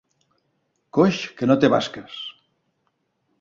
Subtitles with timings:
[0.97, 2.17] Coix que no té basques.